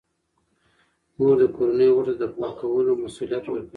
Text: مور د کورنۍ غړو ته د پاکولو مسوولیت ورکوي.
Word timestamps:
مور 1.17 1.35
د 1.41 1.43
کورنۍ 1.55 1.89
غړو 1.95 2.13
ته 2.13 2.15
د 2.21 2.23
پاکولو 2.37 2.91
مسوولیت 3.03 3.43
ورکوي. 3.47 3.69